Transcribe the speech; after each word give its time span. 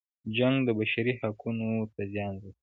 جنګ 0.35 0.55
د 0.67 0.69
بشري 0.77 1.13
حقونو 1.19 1.69
ته 1.93 2.01
زیان 2.13 2.33
رسوي. 2.43 2.51